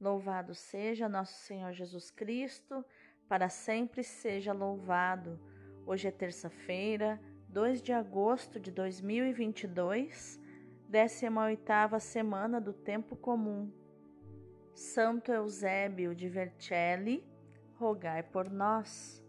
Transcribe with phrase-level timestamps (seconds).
[0.00, 2.84] Louvado seja nosso Senhor Jesus Cristo,
[3.28, 5.40] para sempre seja louvado.
[5.84, 10.40] Hoje é terça-feira, 2 de agosto de 2022,
[10.88, 13.72] 18ª semana do tempo comum.
[14.72, 17.26] Santo Eusébio de Vercelli,
[17.74, 19.20] rogai por nós.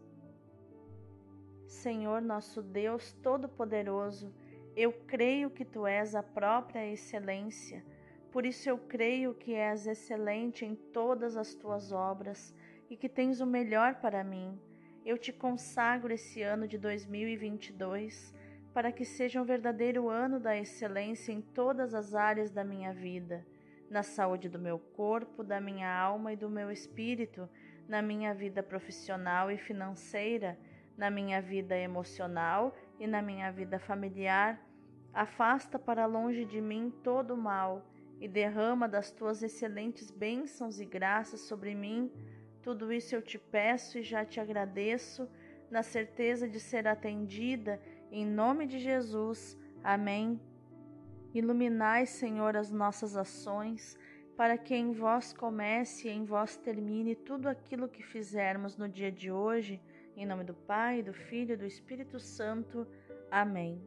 [1.65, 4.31] Senhor nosso Deus Todo-Poderoso,
[4.75, 7.83] eu creio que tu és a própria excelência
[8.31, 12.53] por isso eu creio que és excelente em todas as tuas obras
[12.89, 14.59] e que tens o melhor para mim.
[15.03, 18.33] Eu te consagro esse ano de 2022
[18.71, 23.43] para que seja um verdadeiro ano da excelência em todas as áreas da minha vida,
[23.89, 27.49] na saúde do meu corpo, da minha alma e do meu espírito,
[27.87, 30.55] na minha vida profissional e financeira,
[30.95, 34.63] na minha vida emocional e na minha vida familiar.
[35.11, 37.88] Afasta para longe de mim todo o mal
[38.19, 42.11] e derrama das tuas excelentes bênçãos e graças sobre mim.
[42.61, 45.29] Tudo isso eu te peço e já te agradeço,
[45.71, 47.79] na certeza de ser atendida,
[48.11, 49.57] em nome de Jesus.
[49.83, 50.39] Amém.
[51.33, 53.97] Iluminai, Senhor, as nossas ações,
[54.35, 59.11] para que em vós comece e em vós termine tudo aquilo que fizermos no dia
[59.11, 59.79] de hoje,
[60.17, 62.85] em nome do Pai, do Filho e do Espírito Santo.
[63.29, 63.81] Amém.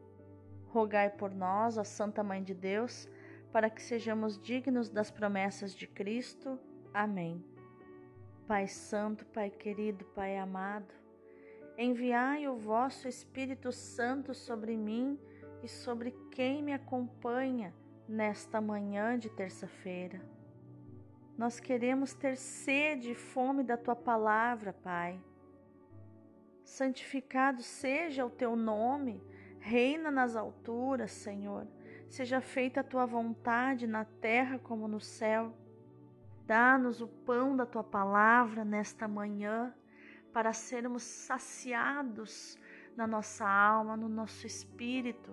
[0.67, 3.07] Rogai por nós, a Santa Mãe de Deus,
[3.53, 6.59] para que sejamos dignos das promessas de Cristo.
[6.91, 7.45] Amém.
[8.47, 10.91] Pai Santo, Pai querido, Pai amado,
[11.77, 15.19] enviai o vosso Espírito Santo sobre mim
[15.61, 17.71] e sobre quem me acompanha
[18.09, 20.19] nesta manhã de terça-feira.
[21.37, 25.19] Nós queremos ter sede e fome da tua palavra, Pai.
[26.63, 29.23] Santificado seja o teu nome,
[29.59, 31.67] reina nas alturas, Senhor
[32.13, 35.51] Seja feita a tua vontade na terra como no céu.
[36.45, 39.73] Dá-nos o pão da tua palavra nesta manhã,
[40.31, 42.55] para sermos saciados
[42.95, 45.31] na nossa alma, no nosso espírito.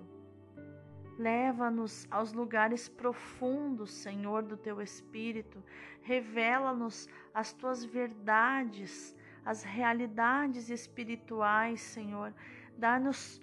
[1.19, 5.63] Leva-nos aos lugares profundos, Senhor, do teu espírito.
[6.01, 9.15] Revela-nos as tuas verdades,
[9.45, 12.33] as realidades espirituais, Senhor.
[12.79, 13.39] Dá-nos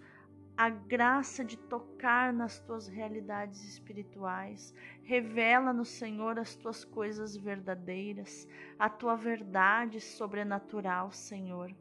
[0.57, 4.73] a graça de tocar nas tuas realidades espirituais.
[5.03, 8.47] Revela no Senhor as tuas coisas verdadeiras,
[8.79, 11.71] a tua verdade sobrenatural, Senhor.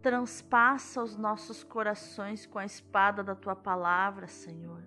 [0.00, 4.84] Transpassa os nossos corações com a espada da tua palavra, Senhor.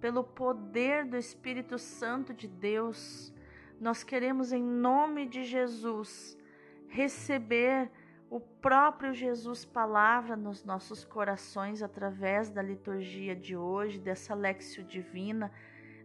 [0.00, 3.32] Pelo poder do Espírito Santo de Deus,
[3.80, 6.36] nós queremos, em nome de Jesus,
[6.88, 7.90] receber
[8.34, 15.52] o próprio Jesus palavra nos nossos corações através da liturgia de hoje, dessa lexio divina,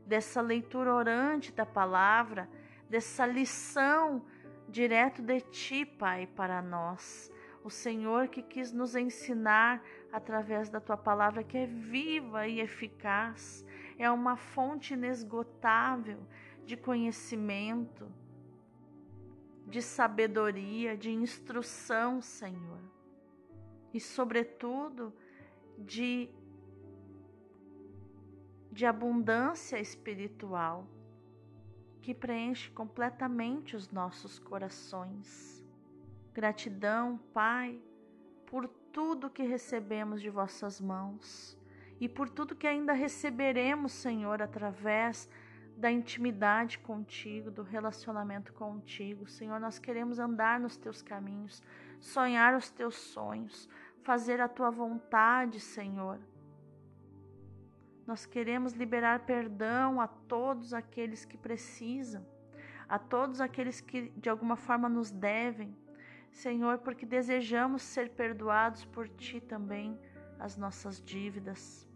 [0.06, 2.47] dessa leitura orante da palavra,
[2.88, 4.23] dessa lição
[4.68, 7.31] direto de ti, Pai, para nós.
[7.63, 9.81] O Senhor que quis nos ensinar
[10.13, 13.66] através da tua palavra que é viva e eficaz,
[13.97, 16.19] é uma fonte inesgotável
[16.63, 18.07] de conhecimento,
[19.69, 22.81] de sabedoria, de instrução, Senhor,
[23.94, 25.13] e, sobretudo,
[25.78, 26.30] de,
[28.72, 30.88] de abundância espiritual
[32.02, 35.63] que preenche completamente os nossos corações.
[36.34, 37.80] Gratidão, Pai,
[38.47, 41.57] por tudo que recebemos de vossas mãos
[42.00, 45.30] e por tudo que ainda receberemos, Senhor, através
[45.79, 49.25] da intimidade contigo, do relacionamento contigo.
[49.28, 51.63] Senhor, nós queremos andar nos teus caminhos,
[52.01, 53.69] sonhar os teus sonhos,
[54.03, 56.19] fazer a tua vontade, Senhor.
[58.06, 62.25] Nós queremos liberar perdão a todos aqueles que precisam,
[62.88, 65.73] a todos aqueles que de alguma forma nos devem,
[66.29, 69.97] Senhor, porque desejamos ser perdoados por ti também
[70.38, 71.88] as nossas dívidas.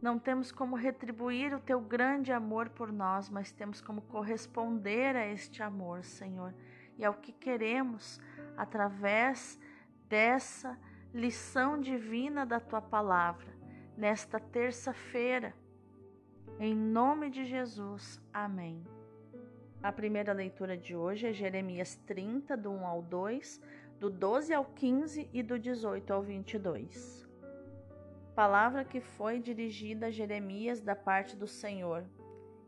[0.00, 5.26] Não temos como retribuir o teu grande amor por nós, mas temos como corresponder a
[5.26, 6.54] este amor, Senhor.
[6.98, 8.20] E é o que queremos
[8.56, 9.58] através
[10.08, 10.78] dessa
[11.14, 13.48] lição divina da tua palavra,
[13.96, 15.54] nesta terça-feira.
[16.60, 18.20] Em nome de Jesus.
[18.32, 18.84] Amém.
[19.82, 23.60] A primeira leitura de hoje é Jeremias 30, do 1 ao 2,
[23.98, 27.25] do 12 ao 15 e do 18 ao 22
[28.36, 32.04] palavra que foi dirigida a Jeremias da parte do Senhor.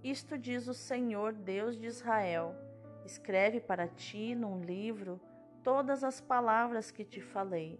[0.02, 2.56] Isto diz o Senhor, Deus de Israel:
[3.04, 5.20] Escreve para ti num livro
[5.62, 7.78] todas as palavras que te falei.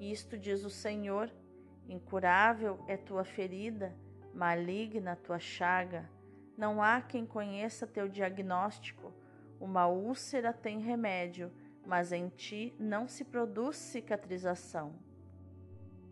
[0.00, 1.30] Isto diz o Senhor:
[1.88, 3.94] Incurável é tua ferida,
[4.34, 6.10] maligna tua chaga.
[6.58, 9.12] Não há quem conheça teu diagnóstico.
[9.60, 11.52] Uma úlcera tem remédio,
[11.86, 15.05] mas em ti não se produz cicatrização.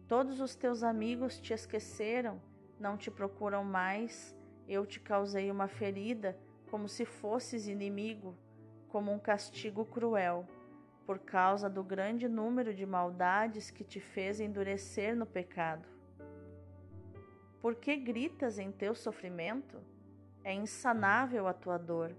[0.06, 2.40] Todos os teus amigos te esqueceram,
[2.78, 4.36] não te procuram mais.
[4.68, 6.38] Eu te causei uma ferida,
[6.70, 8.36] como se fosses inimigo,
[8.88, 10.46] como um castigo cruel,
[11.06, 15.88] por causa do grande número de maldades que te fez endurecer no pecado.
[17.60, 19.80] Por que gritas em teu sofrimento?
[20.42, 22.14] É insanável a tua dor.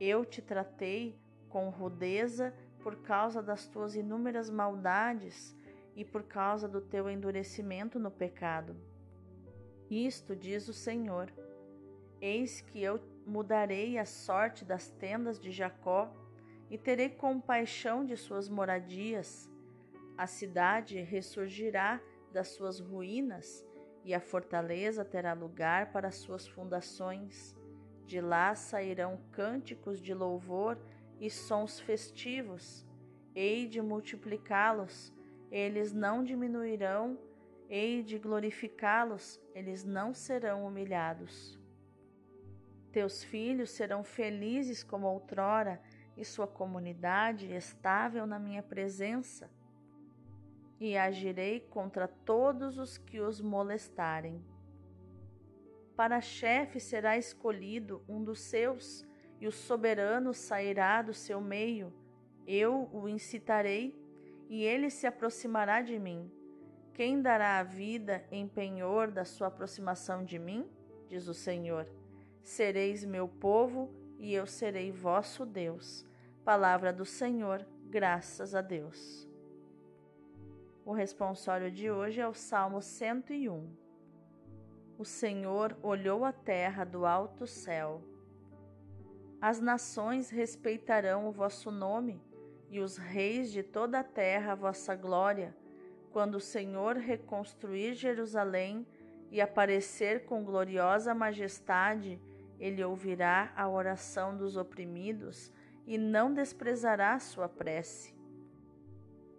[0.00, 1.20] Eu te tratei
[1.50, 5.54] com rudeza por causa das tuas inúmeras maldades
[5.94, 8.76] e por causa do teu endurecimento no pecado.
[9.90, 11.32] Isto diz o Senhor:
[12.20, 16.12] Eis que eu mudarei a sorte das tendas de Jacó
[16.70, 19.50] e terei compaixão de suas moradias.
[20.16, 22.00] A cidade ressurgirá
[22.32, 23.64] das suas ruínas
[24.04, 27.54] e a fortaleza terá lugar para suas fundações.
[28.06, 30.78] De lá sairão cânticos de louvor
[31.20, 32.86] e sons festivos.
[33.34, 35.12] Hei de multiplicá-los,
[35.52, 37.16] eles não diminuirão,
[37.68, 41.56] hei de glorificá-los, eles não serão humilhados.
[42.90, 45.80] Teus filhos serão felizes como outrora,
[46.16, 49.48] e sua comunidade estável na minha presença
[50.84, 54.44] e agirei contra todos os que os molestarem.
[55.94, 59.06] Para chefe será escolhido um dos seus,
[59.40, 61.92] e o soberano sairá do seu meio.
[62.44, 63.96] Eu o incitarei,
[64.52, 66.30] e ele se aproximará de mim.
[66.92, 70.68] Quem dará a vida em penhor da sua aproximação de mim?
[71.08, 71.88] Diz o Senhor.
[72.42, 76.04] Sereis meu povo, e eu serei vosso Deus.
[76.44, 79.26] Palavra do Senhor, graças a Deus.
[80.84, 83.74] O responsório de hoje é o Salmo 101.
[84.98, 88.02] O Senhor olhou a terra do alto céu.
[89.40, 92.20] As nações respeitarão o vosso nome,
[92.72, 95.54] e os reis de toda a terra a vossa glória,
[96.10, 98.84] quando o Senhor reconstruir Jerusalém
[99.30, 102.20] e aparecer com gloriosa majestade,
[102.58, 105.52] ele ouvirá a oração dos oprimidos
[105.86, 108.20] e não desprezará sua prece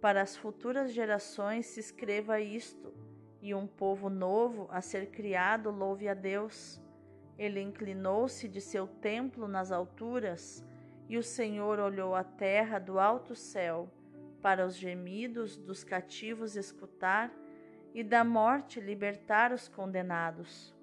[0.04, 2.92] para as futuras gerações se escreva isto,
[3.40, 6.78] e um povo novo a ser criado louve a Deus.
[7.38, 10.62] Ele inclinou-se de seu templo nas alturas,
[11.08, 13.88] e o Senhor olhou a terra do alto céu,
[14.40, 17.32] para os gemidos dos cativos escutar,
[17.94, 20.74] e da morte libertar os condenados.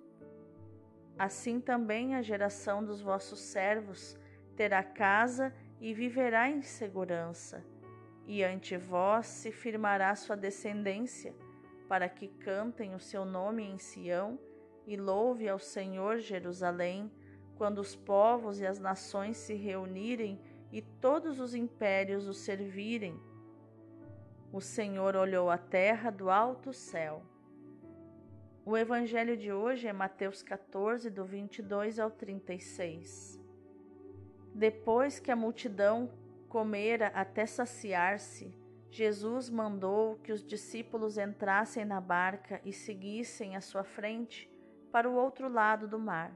[1.19, 4.17] Assim também a geração dos vossos servos
[4.55, 7.63] terá casa e viverá em segurança
[8.25, 11.35] e ante vós se firmará sua descendência,
[11.87, 14.39] para que cantem o seu nome em Sião
[14.87, 17.11] e louve ao Senhor Jerusalém,
[17.61, 20.41] quando os povos e as nações se reunirem
[20.71, 23.21] e todos os impérios o servirem.
[24.51, 27.21] O Senhor olhou a terra do alto céu.
[28.65, 33.39] O evangelho de hoje é Mateus 14, do 22 ao 36.
[34.55, 36.09] Depois que a multidão
[36.49, 38.57] comera até saciar-se,
[38.89, 44.49] Jesus mandou que os discípulos entrassem na barca e seguissem à sua frente
[44.91, 46.35] para o outro lado do mar,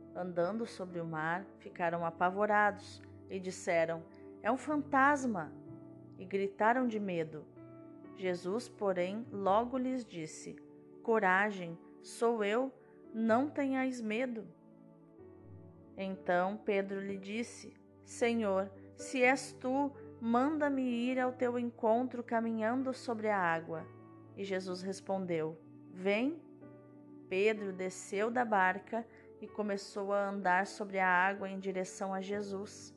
[0.15, 4.03] andando sobre o mar, ficaram apavorados e disseram:
[4.41, 5.51] É um fantasma!
[6.17, 7.45] E gritaram de medo.
[8.15, 10.55] Jesus, porém, logo lhes disse:
[11.01, 12.71] Coragem, sou eu,
[13.13, 14.45] não tenhais medo.
[15.97, 19.91] Então Pedro lhe disse: Senhor, se és tu,
[20.23, 23.83] Manda-me ir ao teu encontro caminhando sobre a água.
[24.37, 25.57] E Jesus respondeu:
[25.89, 26.39] Vem.
[27.27, 29.03] Pedro desceu da barca
[29.41, 32.95] e começou a andar sobre a água em direção a Jesus.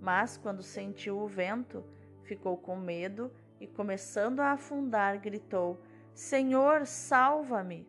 [0.00, 1.84] Mas, quando sentiu o vento,
[2.22, 3.30] ficou com medo
[3.60, 5.80] e, começando a afundar, gritou:
[6.14, 7.86] Senhor, salva-me!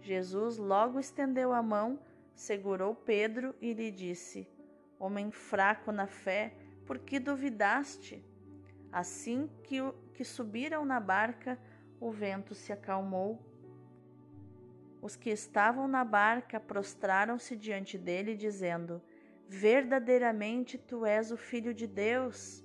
[0.00, 1.98] Jesus logo estendeu a mão,
[2.34, 4.48] segurou Pedro e lhe disse:
[4.98, 6.54] Homem fraco na fé,
[6.84, 8.24] por que duvidaste?
[8.90, 9.76] Assim que,
[10.14, 11.58] que subiram na barca,
[12.00, 13.47] o vento se acalmou.
[15.00, 19.00] Os que estavam na barca prostraram-se diante dele, dizendo:
[19.48, 22.64] Verdadeiramente tu és o Filho de Deus.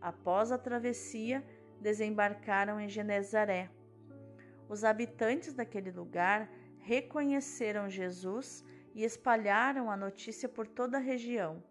[0.00, 1.42] Após a travessia,
[1.80, 3.70] desembarcaram em Genezaré.
[4.68, 11.62] Os habitantes daquele lugar reconheceram Jesus e espalharam a notícia por toda a região.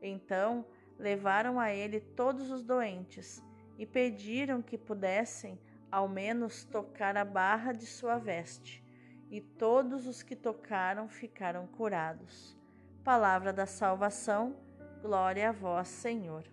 [0.00, 0.64] Então
[0.98, 3.42] levaram a ele todos os doentes
[3.78, 5.58] e pediram que pudessem
[5.90, 8.84] ao menos tocar a barra de sua veste.
[9.30, 12.56] E todos os que tocaram ficaram curados.
[13.04, 14.56] Palavra da salvação,
[15.02, 16.44] glória a vós, Senhor.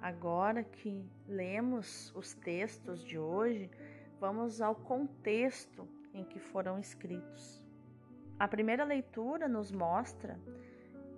[0.00, 3.70] Agora que lemos os textos de hoje,
[4.20, 7.62] vamos ao contexto em que foram escritos.
[8.38, 10.38] A primeira leitura nos mostra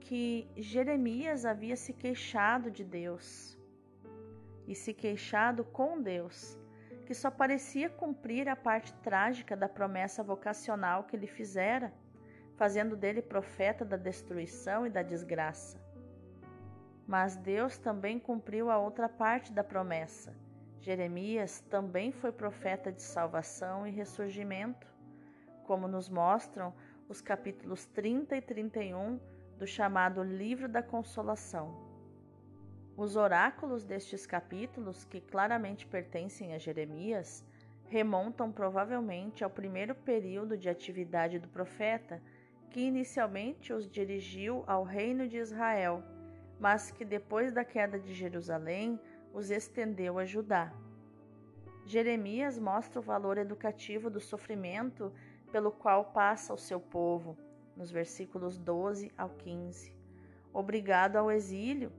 [0.01, 3.59] que Jeremias havia se queixado de Deus
[4.67, 6.59] e se queixado com Deus,
[7.09, 11.91] que só parecia cumprir a parte trágica da promessa vocacional que lhe fizera,
[12.55, 15.81] fazendo dele profeta da destruição e da desgraça.
[17.07, 20.37] Mas Deus também cumpriu a outra parte da promessa.
[20.83, 24.87] Jeremias também foi profeta de salvação e ressurgimento,
[25.65, 26.75] como nos mostram
[27.09, 29.19] os capítulos 30 e 31
[29.57, 31.88] do chamado Livro da Consolação.
[32.99, 37.43] Os oráculos destes capítulos, que claramente pertencem a Jeremias,
[37.87, 42.21] remontam provavelmente ao primeiro período de atividade do profeta,
[42.69, 46.05] que inicialmente os dirigiu ao reino de Israel
[46.59, 49.01] mas que depois da queda de Jerusalém
[49.33, 50.73] os estendeu a Judá.
[51.87, 55.13] Jeremias mostra o valor educativo do sofrimento
[55.53, 57.39] pelo qual passa o seu povo,
[57.77, 59.95] nos versículos 12 ao 15.
[60.53, 61.93] Obrigado ao exílio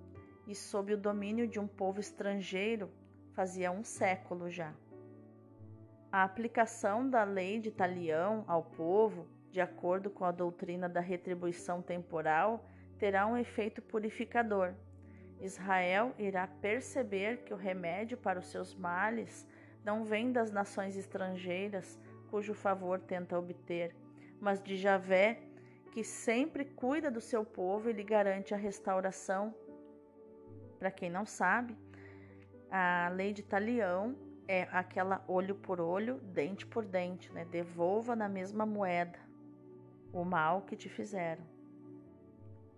[0.49, 2.89] e sob o domínio de um povo estrangeiro,
[3.33, 4.73] fazia um século já.
[6.11, 11.83] A aplicação da lei de Talião ao povo, de acordo com a doutrina da retribuição
[11.83, 12.65] temporal,
[12.97, 14.73] terá um efeito purificador.
[15.39, 19.47] Israel irá perceber que o remédio para os seus males
[19.85, 21.99] não vem das nações estrangeiras,
[22.31, 23.95] cujo favor tenta obter,
[24.41, 25.43] mas de Javé,
[25.91, 29.53] que sempre cuida do seu povo e lhe garante a restauração.
[30.79, 31.77] Para quem não sabe,
[32.71, 34.15] a lei de Talião
[34.47, 37.45] é aquela olho por olho, dente por dente, né?
[37.45, 39.19] Devolva na mesma moeda
[40.13, 41.43] o mal que te fizeram.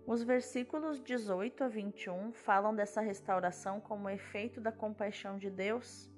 [0.04, 6.10] Os versículos 18 a 21 falam dessa restauração como efeito da compaixão de Deus.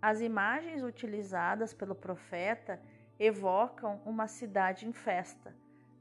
[0.00, 2.80] As imagens utilizadas pelo profeta
[3.18, 5.54] evocam uma cidade em festa.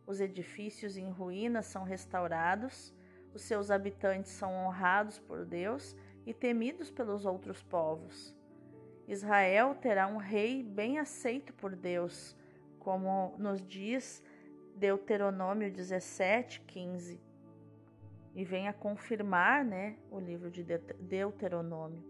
[0.06, 2.94] Os edifícios em ruínas são restaurados,
[3.34, 8.36] os seus habitantes são honrados por Deus e temidos pelos outros povos.
[9.08, 12.36] Israel terá um rei bem aceito por Deus,
[12.80, 14.24] como nos diz
[14.76, 17.20] Deuteronômio 17, 15.
[18.36, 22.04] E vem a confirmar né, o livro de Deuteronômio.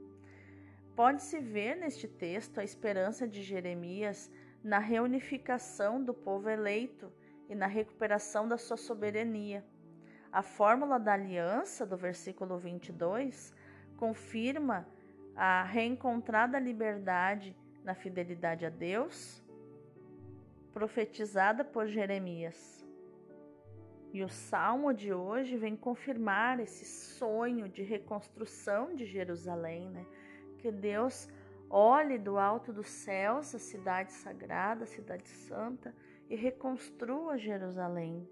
[0.95, 4.31] Pode-se ver neste texto a esperança de Jeremias
[4.63, 7.11] na reunificação do povo eleito
[7.49, 9.65] e na recuperação da sua soberania.
[10.33, 13.53] A fórmula da aliança, do versículo 22,
[13.95, 14.87] confirma
[15.35, 19.43] a reencontrada liberdade na fidelidade a Deus
[20.73, 22.83] profetizada por Jeremias.
[24.11, 30.03] E o salmo de hoje vem confirmar esse sonho de reconstrução de Jerusalém, né?
[30.57, 31.29] Que Deus
[31.69, 35.93] olhe do alto dos céus a cidade sagrada, a cidade santa
[36.27, 38.27] e reconstrua Jerusalém.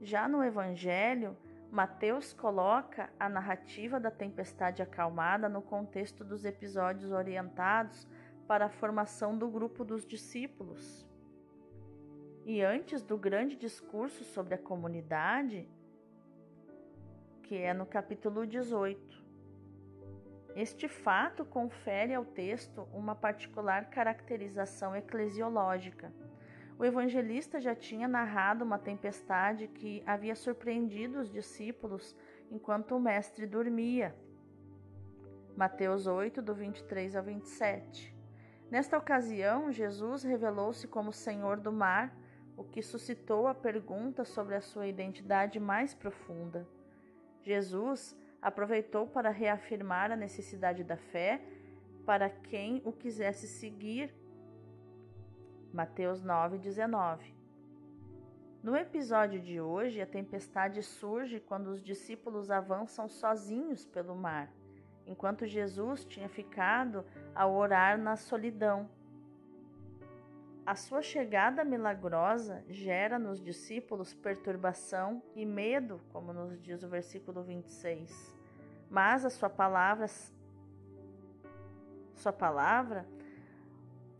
[0.00, 1.36] Já no Evangelho,
[1.70, 8.06] Mateus coloca a narrativa da tempestade acalmada no contexto dos episódios orientados
[8.46, 11.06] para a formação do grupo dos discípulos.
[12.46, 15.68] E antes do grande discurso sobre a comunidade,
[17.42, 19.26] que é no capítulo 18.
[20.54, 26.12] Este fato confere ao texto uma particular caracterização eclesiológica.
[26.78, 32.14] O evangelista já tinha narrado uma tempestade que havia surpreendido os discípulos
[32.50, 34.14] enquanto o mestre dormia.
[35.56, 38.16] Mateus 8, do 23 ao 27.
[38.70, 42.16] Nesta ocasião, Jesus revelou-se como Senhor do mar,
[42.56, 46.64] o que suscitou a pergunta sobre a sua identidade mais profunda.
[47.42, 51.40] Jesus aproveitou para reafirmar a necessidade da fé
[52.06, 54.14] para quem o quisesse seguir.
[55.78, 57.32] Mateus 9:19.
[58.60, 64.52] No episódio de hoje, a tempestade surge quando os discípulos avançam sozinhos pelo mar
[65.06, 68.90] enquanto Jesus tinha ficado a orar na solidão.
[70.66, 77.44] A sua chegada milagrosa gera nos discípulos perturbação e medo, como nos diz o versículo
[77.44, 78.36] 26.
[78.90, 80.08] Mas a sua palavra
[82.16, 83.06] sua palavra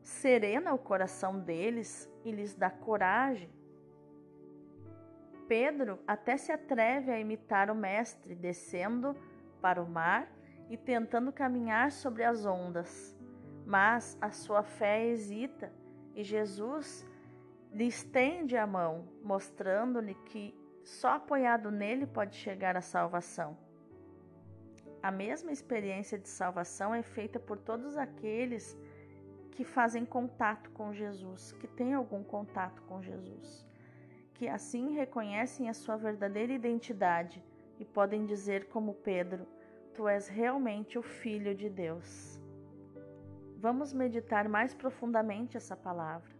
[0.08, 3.50] serena o coração deles e lhes dá coragem.
[5.46, 9.14] Pedro até se atreve a imitar o mestre, descendo
[9.60, 10.26] para o mar
[10.70, 13.14] e tentando caminhar sobre as ondas.
[13.66, 15.70] Mas a sua fé hesita
[16.14, 17.06] e Jesus
[17.70, 23.58] lhe estende a mão, mostrando-lhe que só apoiado nele pode chegar à salvação.
[25.02, 28.76] A mesma experiência de salvação é feita por todos aqueles
[29.50, 33.66] que fazem contato com Jesus, que têm algum contato com Jesus,
[34.34, 37.42] que assim reconhecem a sua verdadeira identidade
[37.78, 39.46] e podem dizer, como Pedro:
[39.94, 42.40] Tu és realmente o Filho de Deus.
[43.56, 46.36] Vamos meditar mais profundamente essa palavra.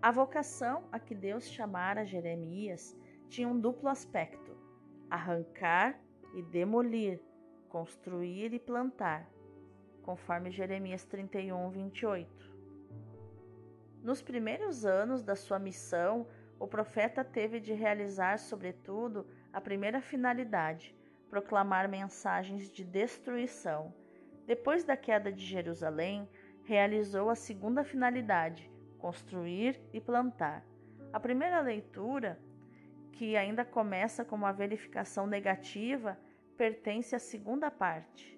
[0.00, 2.96] A vocação a que Deus chamara Jeremias
[3.28, 4.56] tinha um duplo aspecto:
[5.10, 6.00] arrancar
[6.34, 7.20] e demolir,
[7.68, 9.28] construir e plantar,
[10.08, 12.50] conforme Jeremias 31, 28.
[14.02, 16.26] Nos primeiros anos da sua missão,
[16.58, 20.96] o profeta teve de realizar, sobretudo, a primeira finalidade,
[21.28, 23.92] proclamar mensagens de destruição.
[24.46, 26.26] Depois da queda de Jerusalém,
[26.64, 30.64] realizou a segunda finalidade, construir e plantar.
[31.12, 32.40] A primeira leitura,
[33.12, 36.18] que ainda começa com uma verificação negativa,
[36.56, 38.37] pertence à segunda parte.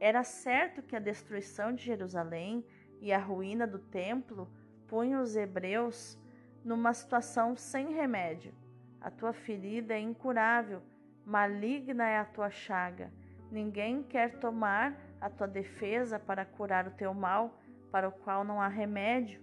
[0.00, 2.64] Era certo que a destruição de Jerusalém
[3.00, 4.50] e a ruína do templo
[4.86, 6.18] punham os hebreus
[6.64, 8.54] numa situação sem remédio.
[9.00, 10.82] A tua ferida é incurável,
[11.24, 13.12] maligna é a tua chaga.
[13.50, 17.60] Ninguém quer tomar a tua defesa para curar o teu mal,
[17.90, 19.42] para o qual não há remédio.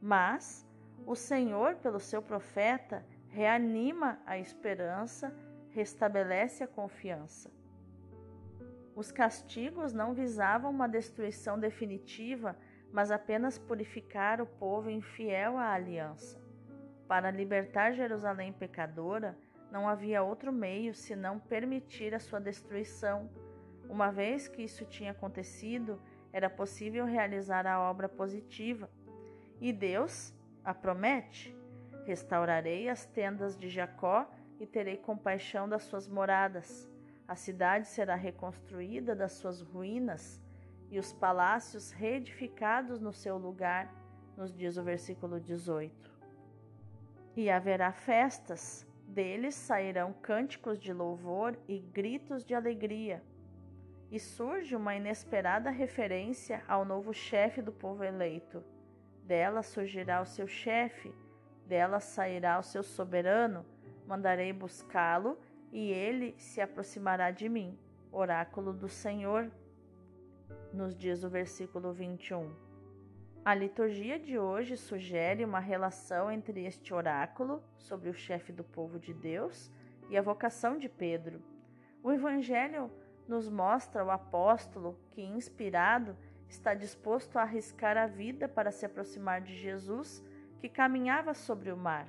[0.00, 0.66] Mas
[1.06, 5.34] o Senhor, pelo seu profeta, reanima a esperança
[5.70, 7.50] restabelece a confiança.
[8.96, 12.56] Os castigos não visavam uma destruição definitiva,
[12.92, 16.40] mas apenas purificar o povo infiel à aliança.
[17.08, 19.36] Para libertar Jerusalém pecadora,
[19.70, 23.28] não havia outro meio senão permitir a sua destruição.
[23.88, 26.00] Uma vez que isso tinha acontecido,
[26.32, 28.88] era possível realizar a obra positiva.
[29.60, 30.32] E Deus
[30.64, 31.56] a promete:
[32.06, 34.30] restaurarei as tendas de Jacó
[34.60, 36.88] e terei compaixão das suas moradas.
[37.26, 40.40] A cidade será reconstruída das suas ruínas
[40.90, 43.90] e os palácios reedificados no seu lugar,
[44.36, 46.12] nos diz o versículo 18.
[47.34, 53.22] E haverá festas, deles sairão cânticos de louvor e gritos de alegria.
[54.10, 58.62] E surge uma inesperada referência ao novo chefe do povo eleito.
[59.24, 61.12] Dela surgirá o seu chefe,
[61.66, 63.64] dela sairá o seu soberano,
[64.06, 65.38] mandarei buscá-lo
[65.74, 67.76] e ele se aproximará de mim.
[68.12, 69.50] Oráculo do Senhor,
[70.72, 72.54] nos diz o versículo 21.
[73.44, 79.00] A liturgia de hoje sugere uma relação entre este oráculo sobre o chefe do povo
[79.00, 79.68] de Deus
[80.08, 81.42] e a vocação de Pedro.
[82.04, 82.88] O Evangelho
[83.26, 86.16] nos mostra o apóstolo que, inspirado,
[86.48, 90.22] está disposto a arriscar a vida para se aproximar de Jesus,
[90.60, 92.08] que caminhava sobre o mar.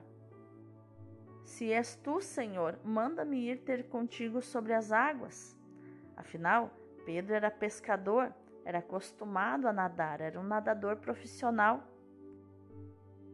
[1.46, 5.56] Se és tu, Senhor, manda-me ir ter contigo sobre as águas.
[6.18, 6.72] Afinal,
[7.06, 8.34] Pedro era pescador,
[8.66, 11.84] era acostumado a nadar, era um nadador profissional.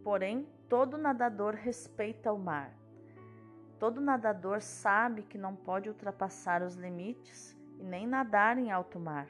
[0.03, 2.75] Porém, todo nadador respeita o mar.
[3.79, 9.27] Todo nadador sabe que não pode ultrapassar os limites e nem nadar em alto mar.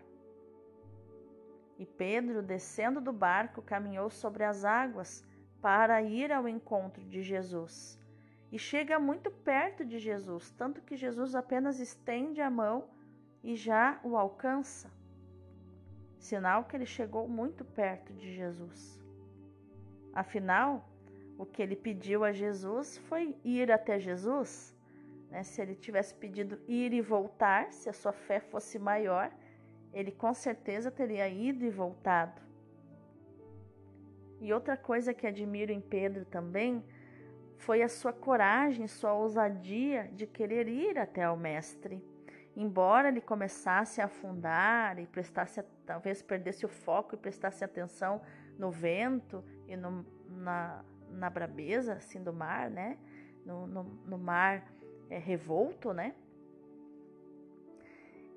[1.78, 5.24] E Pedro, descendo do barco, caminhou sobre as águas
[5.62, 8.01] para ir ao encontro de Jesus
[8.52, 12.86] e chega muito perto de Jesus, tanto que Jesus apenas estende a mão
[13.44, 14.92] e já o alcança.
[16.20, 19.00] Sinal que ele chegou muito perto de Jesus.
[20.14, 20.88] Afinal,
[21.38, 24.76] o que ele pediu a Jesus foi ir até Jesus.
[25.30, 25.44] Né?
[25.44, 29.32] Se ele tivesse pedido ir e voltar, se a sua fé fosse maior,
[29.94, 32.42] ele com certeza teria ido e voltado.
[34.42, 36.84] E outra coisa que admiro em Pedro também
[37.62, 42.04] foi a sua coragem, sua ousadia de querer ir até o mestre.
[42.56, 48.20] Embora ele começasse a afundar e prestasse, talvez perdesse o foco e prestasse atenção
[48.58, 52.98] no vento e no, na, na brabeza assim, do mar, né?
[53.46, 54.66] No, no, no mar
[55.10, 56.16] é, revolto, né?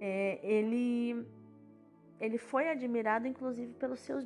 [0.00, 1.26] É, ele
[2.20, 4.24] ele foi admirado inclusive pelos seus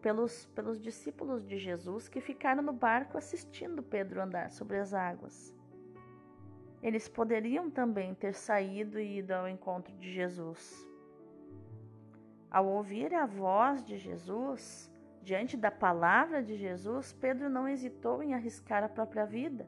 [0.00, 5.54] pelos, pelos discípulos de Jesus que ficaram no barco assistindo Pedro andar sobre as águas.
[6.82, 10.86] Eles poderiam também ter saído e ido ao encontro de Jesus.
[12.50, 14.90] Ao ouvir a voz de Jesus,
[15.22, 19.66] diante da palavra de Jesus, Pedro não hesitou em arriscar a própria vida.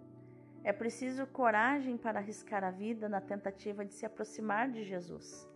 [0.62, 5.48] É preciso coragem para arriscar a vida na tentativa de se aproximar de Jesus.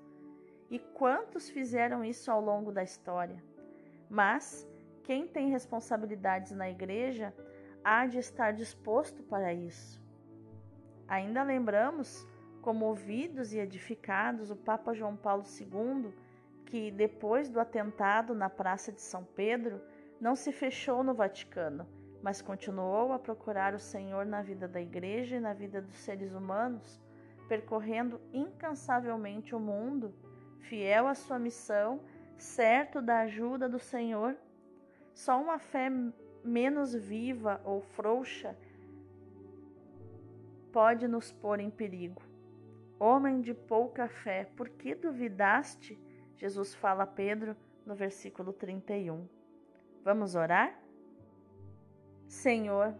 [0.72, 3.44] E quantos fizeram isso ao longo da história?
[4.08, 4.66] Mas
[5.04, 7.34] quem tem responsabilidades na igreja
[7.84, 10.02] há de estar disposto para isso.
[11.06, 12.26] Ainda lembramos,
[12.62, 16.10] comovidos e edificados, o Papa João Paulo II,
[16.64, 19.78] que depois do atentado na Praça de São Pedro,
[20.18, 21.86] não se fechou no Vaticano,
[22.22, 26.32] mas continuou a procurar o Senhor na vida da igreja e na vida dos seres
[26.32, 26.98] humanos,
[27.46, 30.14] percorrendo incansavelmente o mundo,
[30.62, 32.00] fiel à sua missão,
[32.36, 34.36] certo da ajuda do Senhor.
[35.14, 35.88] Só uma fé
[36.44, 38.56] menos viva ou frouxa
[40.72, 42.22] pode nos pôr em perigo.
[42.98, 45.98] Homem de pouca fé, por que duvidaste?
[46.36, 49.28] Jesus fala a Pedro no versículo 31.
[50.02, 50.80] Vamos orar?
[52.26, 52.94] Senhor,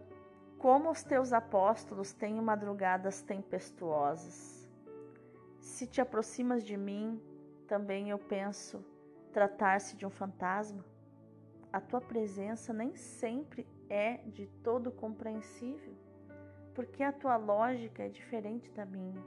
[0.59, 4.69] como os teus apóstolos têm madrugadas tempestuosas.
[5.59, 7.19] Se te aproximas de mim,
[7.73, 8.85] também eu penso
[9.31, 10.85] tratar-se de um fantasma.
[11.71, 15.95] A tua presença nem sempre é de todo compreensível
[16.75, 19.23] porque a tua lógica é diferente da minha.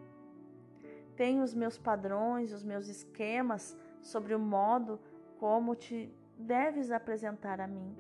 [1.17, 5.01] Tenho os meus padrões, os meus esquemas sobre o modo
[5.41, 7.97] como te deves apresentar a mim.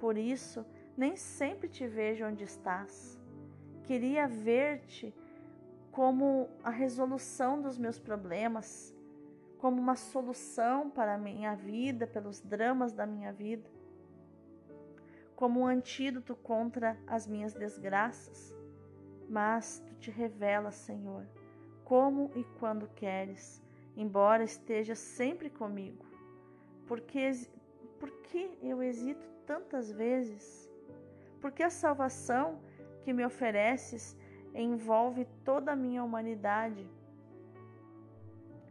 [0.00, 3.16] Por isso, nem sempre te vejo onde estás.
[3.84, 5.14] Queria ver-te
[5.92, 8.95] como a resolução dos meus problemas,
[9.58, 13.68] como uma solução para a minha vida, pelos dramas da minha vida
[15.36, 18.56] como um antídoto contra as minhas desgraças.
[19.28, 21.26] Mas tu te revelas, Senhor,
[21.84, 23.62] como e quando queres,
[23.96, 26.04] embora estejas sempre comigo.
[26.86, 27.30] Porque,
[28.00, 30.70] porque eu hesito tantas vezes?
[31.40, 32.60] Porque a salvação
[33.02, 34.16] que me ofereces
[34.54, 36.88] envolve toda a minha humanidade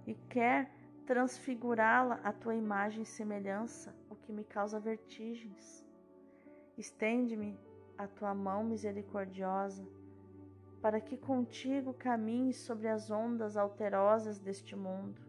[0.05, 0.71] e quer
[1.05, 5.85] transfigurá-la à tua imagem e semelhança, o que me causa vertigens.
[6.77, 7.57] Estende-me
[7.97, 9.87] a tua mão misericordiosa,
[10.81, 15.21] para que contigo caminhe sobre as ondas alterosas deste mundo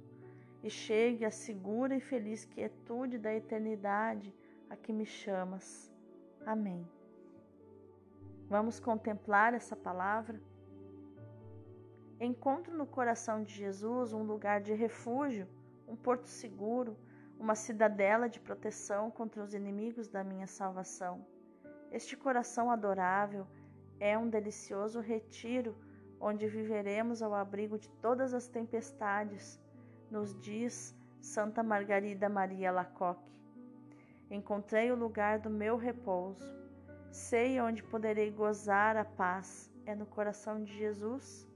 [0.63, 4.35] e chegue à segura e feliz quietude da eternidade
[4.69, 5.93] a que me chamas.
[6.45, 6.87] Amém.
[8.49, 10.41] Vamos contemplar essa palavra?
[12.19, 15.47] Encontro no coração de Jesus um lugar de refúgio,
[15.87, 16.97] um porto seguro,
[17.39, 21.27] uma cidadela de proteção contra os inimigos da minha salvação.
[21.93, 23.47] Este coração adorável
[24.01, 25.77] é um delicioso retiro
[26.19, 29.61] onde viveremos ao abrigo de todas as tempestades,
[30.11, 33.31] nos diz Santa Margarida Maria Lacoque.
[34.31, 36.51] Encontrei o lugar do meu repouso.
[37.11, 39.71] Sei onde poderei gozar a paz.
[39.85, 41.47] É no coração de Jesus.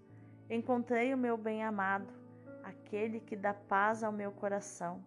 [0.50, 2.12] Encontrei o meu bem-amado,
[2.64, 5.00] aquele que dá paz ao meu coração.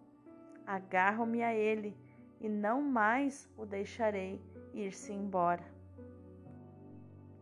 [0.66, 1.94] Agarro-me a ele
[2.40, 4.40] e não mais o deixarei
[4.72, 5.62] ir-se embora.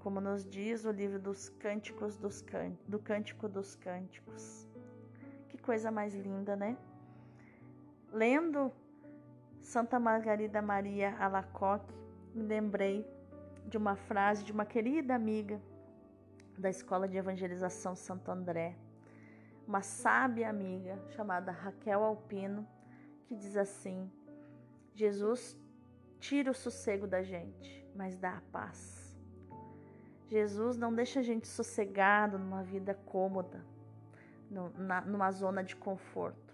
[0.01, 2.73] Como nos diz o livro dos Cânticos dos Can...
[2.89, 4.69] do Cântico dos Cânticos.
[5.49, 6.77] Que coisa mais linda, né?
[8.13, 8.73] Lendo
[9.61, 11.95] Santa Margarida Maria Alacoque,
[12.35, 13.07] me lembrei
[13.69, 15.61] de uma frase de uma querida amiga
[16.59, 18.77] da Escola de Evangelização Santo André,
[19.67, 22.67] uma sábia amiga chamada Raquel Alpino,
[23.27, 24.11] que diz assim:
[24.95, 25.57] Jesus
[26.19, 29.17] tira o sossego da gente, mas dá a paz.
[30.29, 33.65] Jesus não deixa a gente sossegado numa vida cômoda,
[35.07, 36.53] numa zona de conforto.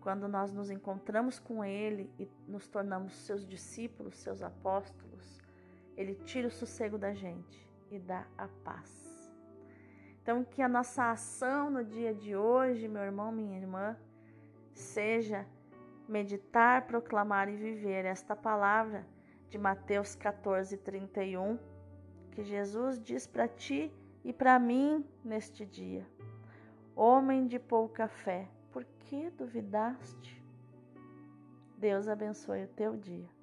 [0.00, 5.38] Quando nós nos encontramos com Ele e nos tornamos seus discípulos, seus apóstolos,
[5.96, 9.30] Ele tira o sossego da gente e dá a paz.
[10.22, 13.96] Então, que a nossa ação no dia de hoje, meu irmão, minha irmã,
[14.72, 15.46] seja
[16.08, 19.06] meditar, proclamar e viver esta palavra
[19.50, 21.58] de Mateus 14, 31,
[22.30, 23.92] que Jesus diz para ti
[24.24, 26.06] e para mim neste dia:
[26.96, 30.42] Homem de pouca fé, por que duvidaste?
[31.76, 33.41] Deus abençoe o teu dia.